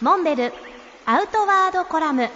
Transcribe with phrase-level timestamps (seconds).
[0.00, 0.52] モンベル
[1.06, 2.28] アウトワードコラム。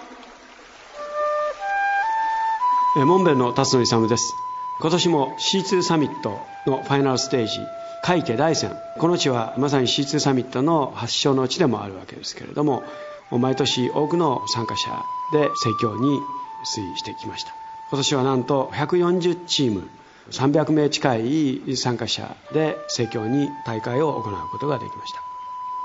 [2.97, 4.33] えモンベルの辰野勇です。
[4.81, 7.59] 今年も C2 サミットのファイナルステージ
[8.05, 12.85] 海家大山この地はまさに C2 サミットの発祥の地でもあるわけですけれども
[13.33, 16.21] 毎年多くの参加者で盛況に
[16.65, 17.53] 推移してきました。
[17.91, 19.89] 今年はなんと140チーム
[20.31, 25.28] 300名近い参加者で盛況に大会を行うことができました。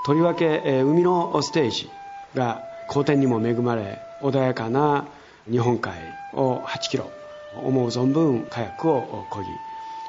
[0.06, 1.90] とりわけ、え海のステージ
[2.36, 5.06] が好天にも恵まれ穏やかな
[5.50, 5.94] 日本海
[6.34, 7.10] を8キロ
[7.56, 9.48] 思う存分カヤックを漕ぎ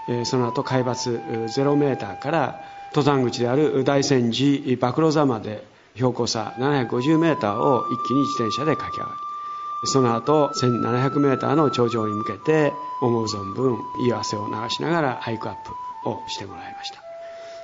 [0.09, 2.61] えその後海抜0メーターから
[2.95, 15.57] 登山口である大仙寺馬黒座まで標高差750メーターを一気に自転車で駆け上がりその後1700メーターの頂上に向けて思う存分いい汗を流しながらハイクアッ
[16.05, 17.14] プをしてもらいました。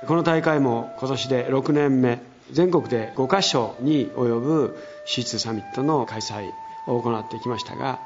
[0.07, 2.19] この大会も今年で6年目
[2.51, 4.77] 全国で5カ所に及ぶ
[5.07, 6.49] C2 サミットの開催
[6.87, 7.99] を行ってきましたが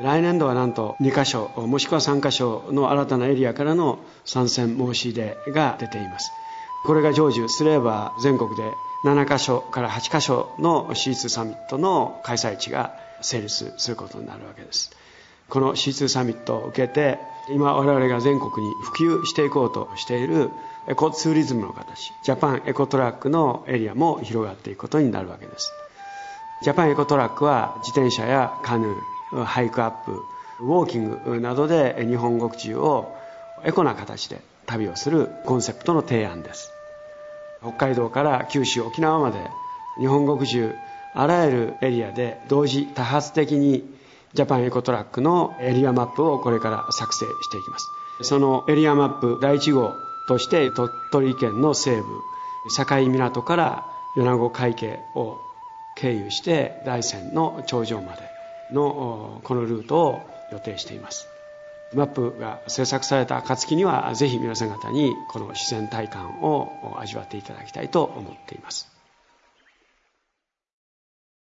[0.00, 6.30] 来年度はなんと2カ所もしくは3カ所の新たなエリアからの参戦申し入れが出ています。
[6.86, 8.62] これが成就すれば全国で
[9.04, 14.92] 7カ所から8カ所の C2 サミットの開催地が成立することになるわけです
[15.48, 20.50] この C2 サミットを受けて今我々が全国に普及していこうとしている
[20.88, 25.72] エコツーリズムの形ジャパンエコトラックのエリアも広がっていくことになるわけです。
[26.62, 30.22] ジャパンエコトラックは自転車やカヌーハイクアップ
[30.60, 33.14] ウォーキングなどで日本国中を
[33.64, 36.72] エコな形で旅をするコンセプトの提案です。
[37.60, 39.38] 北海道から九州沖縄まで
[39.98, 40.74] 日本国中
[41.14, 43.84] あらゆるエリアで同時多発的に
[44.34, 47.90] ジャパンエコトラックのエリアマップをこれから作成していきます。
[48.22, 49.94] そのエリアマップ第1号
[50.28, 52.04] として鳥取県の西部
[52.76, 55.38] 境港から米子皆生を
[55.96, 58.22] 経由して大山の頂上まで
[58.72, 60.20] のこのルートを
[60.52, 61.28] 予定しています。
[61.94, 68.95] マップが制作された暁にはぜひ皆さん方にこの自然体感を味わっていただきたいと思っています。